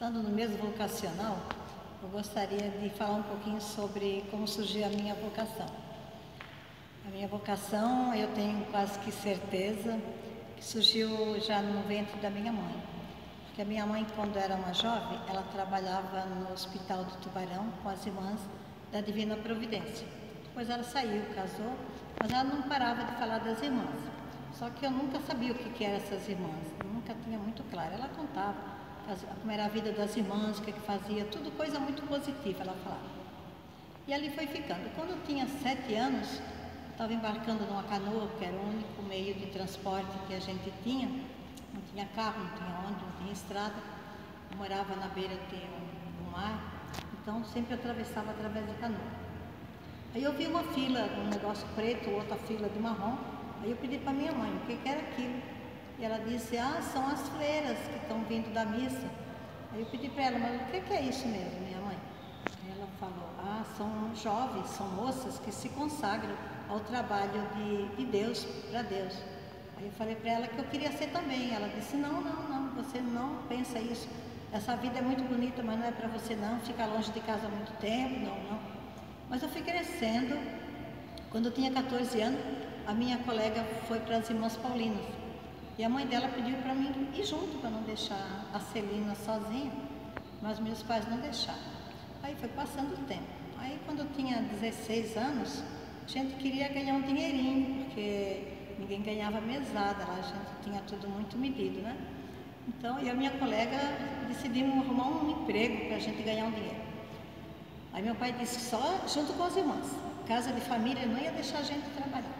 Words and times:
Estando 0.00 0.22
no 0.22 0.30
mesmo 0.30 0.56
vocacional, 0.56 1.36
eu 2.02 2.08
gostaria 2.08 2.70
de 2.70 2.88
falar 2.88 3.16
um 3.16 3.22
pouquinho 3.22 3.60
sobre 3.60 4.24
como 4.30 4.48
surgiu 4.48 4.86
a 4.86 4.88
minha 4.88 5.14
vocação. 5.14 5.66
A 7.06 7.10
minha 7.10 7.28
vocação, 7.28 8.14
eu 8.14 8.26
tenho 8.28 8.64
quase 8.70 8.98
que 9.00 9.12
certeza 9.12 10.00
que 10.56 10.64
surgiu 10.64 11.38
já 11.40 11.60
no 11.60 11.82
ventre 11.82 12.18
da 12.18 12.30
minha 12.30 12.50
mãe. 12.50 12.82
Porque 13.44 13.60
a 13.60 13.64
minha 13.66 13.84
mãe, 13.84 14.06
quando 14.16 14.38
era 14.38 14.54
uma 14.54 14.72
jovem, 14.72 15.20
ela 15.28 15.42
trabalhava 15.52 16.24
no 16.24 16.50
Hospital 16.50 17.04
do 17.04 17.18
Tubarão 17.18 17.70
com 17.82 17.90
as 17.90 18.06
irmãs 18.06 18.40
da 18.90 19.02
Divina 19.02 19.36
Providência. 19.36 20.06
Depois 20.44 20.70
ela 20.70 20.82
saiu, 20.82 21.26
casou, 21.34 21.76
mas 22.18 22.32
ela 22.32 22.44
não 22.44 22.62
parava 22.62 23.04
de 23.04 23.12
falar 23.18 23.40
das 23.40 23.62
irmãs. 23.62 24.00
Só 24.54 24.70
que 24.70 24.86
eu 24.86 24.90
nunca 24.90 25.20
sabia 25.20 25.52
o 25.52 25.54
que, 25.54 25.68
que 25.68 25.84
eram 25.84 25.96
essas 25.96 26.26
irmãs, 26.26 26.72
eu 26.82 26.90
nunca 26.90 27.14
tinha 27.22 27.38
muito 27.38 27.62
claro. 27.64 27.92
Ela 27.92 28.08
contava 28.08 28.80
como 29.40 29.50
era 29.50 29.64
a 29.64 29.68
vida 29.68 29.92
das 29.92 30.16
irmãs, 30.16 30.58
o 30.58 30.62
que, 30.62 30.70
é 30.70 30.72
que 30.72 30.80
fazia, 30.80 31.24
tudo 31.26 31.50
coisa 31.56 31.78
muito 31.78 32.02
positiva, 32.06 32.62
ela 32.62 32.76
falava. 32.84 33.20
E 34.06 34.12
ali 34.12 34.30
foi 34.30 34.46
ficando. 34.46 34.94
Quando 34.94 35.10
eu 35.10 35.18
tinha 35.26 35.46
sete 35.62 35.94
anos, 35.94 36.40
estava 36.90 37.12
embarcando 37.12 37.64
numa 37.64 37.82
canoa, 37.84 38.28
que 38.38 38.44
era 38.44 38.56
o 38.56 38.68
único 38.68 39.02
meio 39.02 39.34
de 39.34 39.46
transporte 39.46 40.10
que 40.26 40.34
a 40.34 40.40
gente 40.40 40.72
tinha. 40.82 41.06
Não 41.72 41.80
tinha 41.92 42.06
carro, 42.06 42.42
não 42.44 42.56
tinha 42.56 42.78
ônibus, 42.80 43.02
não 43.02 43.20
tinha 43.20 43.32
estrada. 43.32 43.76
Eu 44.50 44.56
morava 44.56 44.96
na 44.96 45.06
beira 45.08 45.34
do 45.34 46.30
mar, 46.30 46.90
então 47.14 47.44
sempre 47.44 47.74
atravessava 47.74 48.32
através 48.32 48.66
de 48.66 48.74
canoa. 48.74 49.20
Aí 50.14 50.24
eu 50.24 50.32
vi 50.32 50.46
uma 50.46 50.64
fila, 50.64 51.08
um 51.24 51.28
negócio 51.28 51.66
preto, 51.76 52.10
outra 52.10 52.36
fila 52.36 52.68
de 52.68 52.78
marrom. 52.80 53.16
Aí 53.62 53.70
eu 53.70 53.76
pedi 53.76 53.98
para 53.98 54.12
minha 54.12 54.32
mãe 54.32 54.52
o 54.56 54.66
que, 54.66 54.76
que 54.76 54.88
era 54.88 55.00
aquilo. 55.00 55.40
E 56.00 56.04
ela 56.04 56.18
disse, 56.18 56.56
ah, 56.56 56.80
são 56.80 57.06
as 57.08 57.28
freiras 57.28 57.76
que 57.76 57.96
estão 57.96 58.24
vindo 58.24 58.50
da 58.54 58.64
missa. 58.64 59.06
Aí 59.70 59.80
eu 59.80 59.86
pedi 59.86 60.08
para 60.08 60.24
ela, 60.24 60.38
mas 60.38 60.62
o 60.62 60.64
que 60.64 60.94
é 60.94 61.02
isso 61.02 61.28
mesmo, 61.28 61.60
minha 61.60 61.78
mãe? 61.82 61.98
Ela 62.74 62.88
falou, 62.98 63.28
ah, 63.38 63.62
são 63.76 64.10
jovens, 64.14 64.70
são 64.70 64.88
moças 64.88 65.38
que 65.40 65.52
se 65.52 65.68
consagram 65.68 66.34
ao 66.70 66.80
trabalho 66.80 67.46
de, 67.54 67.96
de 67.96 68.06
Deus, 68.06 68.46
para 68.70 68.80
Deus. 68.80 69.14
Aí 69.76 69.84
eu 69.84 69.92
falei 69.92 70.14
para 70.14 70.30
ela 70.30 70.46
que 70.46 70.58
eu 70.58 70.64
queria 70.64 70.90
ser 70.90 71.08
também. 71.08 71.54
Ela 71.54 71.68
disse, 71.68 71.98
não, 71.98 72.22
não, 72.22 72.48
não, 72.48 72.82
você 72.82 72.98
não 73.02 73.42
pensa 73.46 73.78
isso. 73.78 74.08
Essa 74.50 74.76
vida 74.76 75.00
é 75.00 75.02
muito 75.02 75.22
bonita, 75.24 75.62
mas 75.62 75.78
não 75.78 75.86
é 75.86 75.92
para 75.92 76.08
você 76.08 76.34
não, 76.34 76.58
ficar 76.60 76.86
longe 76.86 77.12
de 77.12 77.20
casa 77.20 77.46
há 77.46 77.50
muito 77.50 77.78
tempo, 77.78 78.20
não, 78.20 78.42
não. 78.44 78.58
Mas 79.28 79.42
eu 79.42 79.50
fui 79.50 79.60
crescendo. 79.60 80.34
Quando 81.30 81.46
eu 81.46 81.52
tinha 81.52 81.70
14 81.70 82.20
anos, 82.22 82.40
a 82.86 82.94
minha 82.94 83.18
colega 83.18 83.62
foi 83.86 84.00
para 84.00 84.16
as 84.16 84.30
Irmãs 84.30 84.56
Paulinas. 84.56 85.20
E 85.78 85.84
a 85.84 85.88
mãe 85.88 86.06
dela 86.06 86.28
pediu 86.28 86.56
para 86.58 86.74
mim 86.74 87.08
ir 87.14 87.24
junto, 87.24 87.58
para 87.60 87.70
não 87.70 87.82
deixar 87.82 88.46
a 88.52 88.60
Celina 88.60 89.14
sozinha, 89.14 89.72
mas 90.42 90.58
meus 90.58 90.82
pais 90.82 91.08
não 91.08 91.18
deixaram. 91.18 91.58
Aí 92.22 92.34
foi 92.36 92.48
passando 92.48 92.94
o 92.94 93.04
tempo. 93.06 93.22
Aí 93.58 93.78
quando 93.86 94.00
eu 94.00 94.06
tinha 94.14 94.42
16 94.42 95.16
anos, 95.16 95.62
a 96.04 96.08
gente 96.08 96.34
queria 96.36 96.68
ganhar 96.68 96.94
um 96.94 97.02
dinheirinho, 97.02 97.84
porque 97.84 98.44
ninguém 98.78 99.02
ganhava 99.02 99.40
mesada, 99.40 100.04
lá 100.04 100.18
a 100.18 100.22
gente 100.22 100.62
tinha 100.62 100.80
tudo 100.82 101.08
muito 101.08 101.38
medido, 101.38 101.80
né? 101.80 101.96
Então, 102.68 102.98
eu 102.98 103.06
e 103.06 103.10
a 103.10 103.14
minha 103.14 103.30
colega 103.32 103.78
decidimos 104.28 104.84
arrumar 104.84 105.08
um 105.08 105.30
emprego 105.30 105.86
para 105.86 105.96
a 105.96 105.98
gente 105.98 106.22
ganhar 106.22 106.46
um 106.46 106.52
dinheiro. 106.52 106.80
Aí 107.92 108.02
meu 108.02 108.14
pai 108.14 108.32
disse 108.32 108.60
só 108.60 109.00
junto 109.08 109.32
com 109.32 109.44
as 109.44 109.56
irmãs. 109.56 109.86
Casa 110.26 110.52
de 110.52 110.60
família 110.60 111.06
não 111.06 111.18
ia 111.18 111.32
deixar 111.32 111.58
a 111.58 111.62
gente 111.62 111.88
trabalhar. 111.90 112.36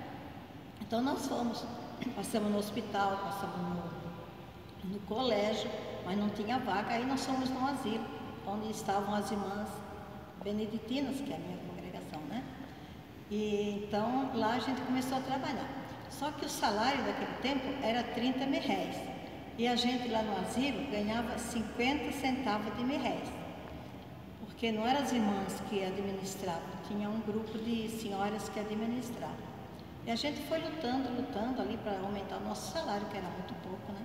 Então 0.81 1.03
nós 1.03 1.27
fomos 1.27 1.65
passamos 2.09 2.51
no 2.51 2.59
hospital, 2.59 3.19
passamos 3.25 3.59
no, 3.59 4.91
no 4.93 5.01
colégio, 5.01 5.71
mas 6.05 6.17
não 6.17 6.31
tinha 6.31 6.59
vaga, 6.59 6.95
aí 6.95 7.05
nós 7.05 7.25
fomos 7.25 7.51
no 7.51 7.67
asilo, 7.67 8.05
onde 8.47 8.71
estavam 8.71 9.15
as 9.15 9.31
irmãs 9.31 9.69
beneditinas, 10.43 11.21
que 11.21 11.33
é 11.33 11.37
a 11.37 11.39
minha 11.39 11.59
congregação, 11.59 12.21
né? 12.29 12.43
E 13.31 13.85
então 13.85 14.31
lá 14.35 14.55
a 14.55 14.59
gente 14.59 14.81
começou 14.83 15.19
a 15.19 15.21
trabalhar. 15.21 15.69
Só 16.11 16.31
que 16.33 16.45
o 16.45 16.49
salário 16.49 17.05
daquele 17.05 17.35
tempo 17.41 17.67
era 17.83 18.03
30 18.03 18.47
mil 18.47 18.61
réis. 18.61 18.97
E 19.57 19.69
a 19.69 19.77
gente 19.77 20.09
lá 20.09 20.23
no 20.23 20.37
asilo 20.39 20.91
ganhava 20.91 21.39
50 21.39 22.13
centavos 22.13 22.75
de 22.77 22.85
mil 22.85 23.01
réis. 23.01 23.29
Porque 24.41 24.73
não 24.73 24.87
eram 24.87 25.03
as 25.03 25.13
irmãs 25.13 25.63
que 25.69 25.85
administravam, 25.85 26.63
tinha 26.89 27.09
um 27.09 27.21
grupo 27.21 27.57
de 27.59 27.89
senhoras 27.89 28.49
que 28.49 28.59
administravam. 28.59 29.51
E 30.07 30.11
a 30.11 30.17
gente 30.17 30.41
foi 30.43 30.59
lutando, 30.59 31.11
lutando 31.11 31.61
ali 31.61 31.77
para 31.79 31.99
aumentar 32.01 32.39
o 32.39 32.45
nosso 32.45 32.73
salário, 32.73 33.07
que 33.09 33.17
era 33.17 33.29
muito 33.29 33.55
pouco, 33.63 33.93
né? 33.93 34.01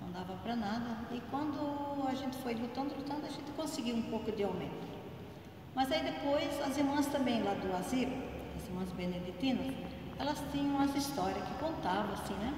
Não 0.00 0.10
dava 0.10 0.34
para 0.42 0.56
nada. 0.56 0.98
E 1.12 1.20
quando 1.30 2.06
a 2.06 2.14
gente 2.14 2.36
foi 2.38 2.54
lutando, 2.54 2.94
lutando, 2.94 3.24
a 3.24 3.30
gente 3.30 3.50
conseguiu 3.52 3.96
um 3.96 4.02
pouco 4.02 4.32
de 4.32 4.42
aumento. 4.42 4.86
Mas 5.74 5.92
aí 5.92 6.02
depois, 6.02 6.60
as 6.62 6.76
irmãs 6.76 7.06
também 7.06 7.42
lá 7.42 7.54
do 7.54 7.74
asilo, 7.76 8.12
as 8.56 8.66
irmãs 8.66 8.90
beneditinas, 8.92 9.74
elas 10.18 10.42
tinham 10.50 10.74
umas 10.74 10.94
histórias 10.96 11.42
que 11.46 11.54
contavam 11.54 12.12
assim, 12.14 12.34
né? 12.34 12.54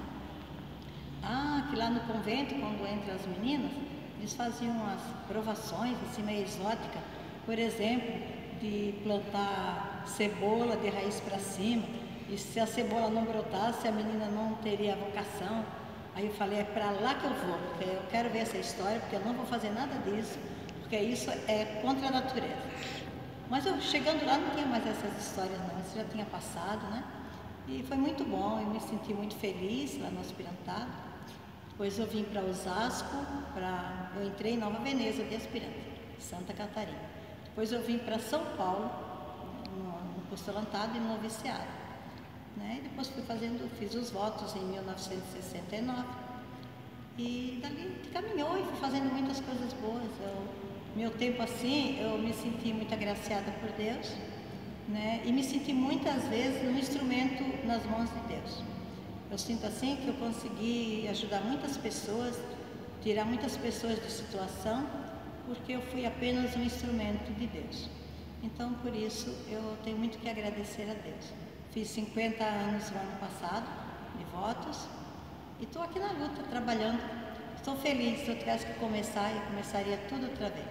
Ah, 1.21 1.67
que 1.69 1.75
lá 1.75 1.89
no 1.89 1.99
convento, 2.01 2.55
quando 2.55 2.87
entram 2.87 3.15
as 3.15 3.25
meninas, 3.25 3.71
eles 4.17 4.33
faziam 4.33 4.71
umas 4.71 5.01
provações 5.27 5.97
assim 6.09 6.23
meio 6.23 6.43
exóticas, 6.43 7.01
por 7.45 7.59
exemplo, 7.59 8.13
de 8.61 8.93
plantar 9.03 10.03
cebola 10.05 10.75
de 10.77 10.89
raiz 10.89 11.19
para 11.21 11.39
cima, 11.39 11.83
e 12.31 12.37
se 12.37 12.59
a 12.59 12.67
cebola 12.67 13.09
não 13.09 13.23
brotasse, 13.23 13.87
a 13.87 13.91
menina 13.91 14.27
não 14.27 14.53
teria 14.55 14.95
vocação. 14.95 15.65
Aí 16.15 16.27
eu 16.27 16.33
falei, 16.33 16.59
é 16.59 16.63
para 16.63 16.91
lá 16.91 17.15
que 17.15 17.25
eu 17.25 17.33
vou, 17.33 17.57
porque 17.69 17.85
eu 17.85 18.03
quero 18.09 18.29
ver 18.29 18.39
essa 18.39 18.57
história, 18.57 18.99
porque 18.99 19.15
eu 19.15 19.21
não 19.21 19.33
vou 19.33 19.45
fazer 19.45 19.69
nada 19.71 19.95
disso, 19.99 20.37
porque 20.81 20.97
isso 20.97 21.29
é 21.47 21.79
contra 21.81 22.07
a 22.07 22.11
natureza. 22.11 22.61
Mas 23.49 23.65
eu 23.65 23.79
chegando 23.81 24.25
lá 24.25 24.37
não 24.37 24.51
tinha 24.51 24.65
mais 24.65 24.85
essas 24.85 25.17
histórias 25.19 25.57
não, 25.59 25.79
isso 25.79 25.95
já 25.95 26.03
tinha 26.05 26.25
passado, 26.25 26.85
né? 26.91 27.03
E 27.67 27.83
foi 27.83 27.97
muito 27.97 28.23
bom, 28.23 28.59
eu 28.59 28.67
me 28.67 28.79
senti 28.79 29.13
muito 29.13 29.35
feliz 29.35 29.99
lá 29.99 30.09
no 30.09 30.19
aspirantado. 30.19 30.91
Depois 31.69 31.97
eu 31.97 32.05
vim 32.05 32.23
para 32.23 32.41
Osasco, 32.41 33.15
pra... 33.53 34.11
eu 34.17 34.27
entrei 34.27 34.53
em 34.53 34.57
Nova 34.57 34.79
Veneza 34.79 35.23
de 35.23 35.35
aspirante, 35.35 35.79
Santa 36.19 36.53
Catarina. 36.53 36.97
Depois 37.45 37.71
eu 37.71 37.81
vim 37.81 37.97
para 37.97 38.19
São 38.19 38.43
Paulo, 38.57 38.91
no, 39.77 40.21
postulantado 40.29 40.97
e 40.97 40.99
no 40.99 41.13
noviciado. 41.13 41.88
Né? 42.57 42.81
Depois 42.83 43.07
fui 43.07 43.23
fazendo, 43.23 43.69
fiz 43.77 43.93
os 43.95 44.11
votos 44.11 44.55
em 44.55 44.65
1969. 44.65 46.07
E 47.17 47.59
dali 47.61 48.01
caminhou 48.13 48.57
e 48.57 48.63
fui 48.63 48.77
fazendo 48.79 49.11
muitas 49.11 49.39
coisas 49.41 49.73
boas. 49.73 50.09
Eu, 50.21 50.47
meu 50.95 51.11
tempo 51.11 51.41
assim, 51.41 51.99
eu 51.99 52.17
me 52.17 52.33
senti 52.33 52.73
muito 52.73 52.93
agraciada 52.93 53.51
por 53.59 53.71
Deus. 53.71 54.15
Né? 54.87 55.21
E 55.23 55.31
me 55.31 55.43
senti 55.43 55.71
muitas 55.71 56.23
vezes 56.29 56.63
um 56.63 56.77
instrumento 56.77 57.43
nas 57.65 57.85
mãos 57.85 58.09
de 58.09 58.19
Deus. 58.27 58.63
Eu 59.29 59.37
sinto 59.37 59.67
assim 59.67 59.95
que 59.97 60.07
eu 60.07 60.15
consegui 60.15 61.07
ajudar 61.07 61.41
muitas 61.41 61.77
pessoas, 61.77 62.39
tirar 63.03 63.25
muitas 63.25 63.55
pessoas 63.55 64.01
de 64.03 64.11
situação, 64.11 64.87
porque 65.45 65.73
eu 65.73 65.81
fui 65.83 66.05
apenas 66.05 66.55
um 66.55 66.63
instrumento 66.63 67.31
de 67.37 67.45
Deus. 67.45 67.89
Então, 68.41 68.73
por 68.75 68.95
isso, 68.95 69.35
eu 69.49 69.77
tenho 69.83 69.97
muito 69.97 70.17
que 70.17 70.29
agradecer 70.29 70.83
a 70.83 70.93
Deus. 70.93 71.33
Fiz 71.71 71.89
50 71.89 72.43
anos 72.43 72.89
no 72.89 72.99
ano 72.99 73.19
passado 73.19 73.67
de 74.17 74.23
votos 74.25 74.87
e 75.59 75.65
estou 75.65 75.81
aqui 75.81 75.99
na 75.99 76.11
luta, 76.13 76.41
trabalhando. 76.49 76.99
Estou 77.55 77.75
feliz, 77.75 78.21
se 78.21 78.29
eu 78.29 78.39
tivesse 78.39 78.65
que 78.65 78.73
começar, 78.79 79.29
eu 79.31 79.41
começaria 79.41 79.97
tudo 80.07 80.23
outra 80.27 80.49
vez. 80.49 80.67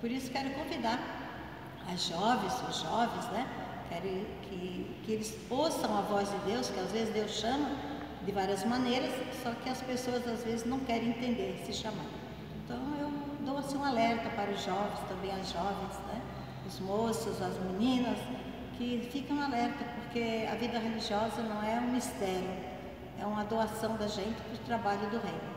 Por 0.00 0.10
isso 0.10 0.30
quero 0.30 0.50
convidar 0.50 0.98
as 1.92 2.06
jovens, 2.06 2.54
os 2.68 2.80
jovens, 2.80 3.26
né? 3.32 3.46
Quero 3.88 4.02
que, 4.42 4.96
que 5.04 5.12
eles 5.12 5.36
ouçam 5.50 5.98
a 5.98 6.02
voz 6.02 6.30
de 6.30 6.38
Deus, 6.50 6.70
que 6.70 6.78
às 6.78 6.92
vezes 6.92 7.12
Deus 7.12 7.32
chama 7.32 7.68
de 8.24 8.30
várias 8.30 8.64
maneiras, 8.64 9.10
só 9.42 9.50
que 9.50 9.68
as 9.68 9.82
pessoas 9.82 10.26
às 10.28 10.44
vezes 10.44 10.64
não 10.64 10.78
querem 10.80 11.08
entender 11.08 11.60
esse 11.60 11.72
chamado. 11.72 12.08
Então 12.64 12.78
eu 13.00 13.10
dou 13.44 13.58
assim 13.58 13.76
um 13.76 13.84
alerta 13.84 14.30
para 14.30 14.52
os 14.52 14.62
jovens, 14.62 15.00
também 15.08 15.32
as 15.32 15.50
jovens, 15.50 15.98
né? 16.06 16.22
Os 16.70 16.78
moços, 16.78 17.42
as 17.42 17.58
meninas, 17.64 18.16
que 18.78 19.08
fiquem 19.10 19.42
alerta, 19.42 19.84
porque 19.96 20.46
a 20.48 20.54
vida 20.54 20.78
religiosa 20.78 21.42
não 21.42 21.60
é 21.64 21.80
um 21.80 21.90
mistério, 21.90 22.48
é 23.18 23.26
uma 23.26 23.42
doação 23.44 23.96
da 23.96 24.06
gente 24.06 24.40
para 24.40 24.54
o 24.54 24.58
trabalho 24.58 25.10
do 25.10 25.18
reino. 25.18 25.50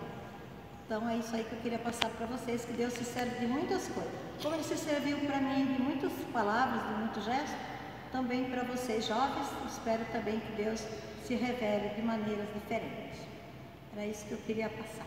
Então 0.83 1.07
é 1.07 1.17
isso 1.17 1.35
aí 1.35 1.43
que 1.43 1.53
eu 1.53 1.59
queria 1.59 1.77
passar 1.77 2.09
para 2.09 2.25
vocês, 2.25 2.65
que 2.65 2.73
Deus 2.73 2.93
se 2.93 3.05
serve 3.05 3.37
de 3.39 3.45
muitas 3.45 3.87
coisas. 3.89 4.11
Como 4.41 4.55
Ele 4.55 4.63
se 4.63 4.75
serviu 4.75 5.19
para 5.19 5.39
mim 5.39 5.75
de 5.75 5.83
muitas 5.83 6.11
palavras, 6.33 6.81
de 6.81 6.93
muitos 6.95 7.23
gestos, 7.23 7.59
também 8.11 8.45
para 8.45 8.63
vocês 8.63 9.05
jovens, 9.05 9.47
espero 9.67 10.03
também 10.11 10.39
que 10.39 10.63
Deus 10.63 10.83
se 11.23 11.35
revele 11.35 11.89
de 11.89 12.01
maneiras 12.01 12.47
diferentes. 12.55 13.19
Era 13.95 14.07
isso 14.07 14.25
que 14.25 14.31
eu 14.31 14.39
queria 14.39 14.67
passar. 14.67 15.05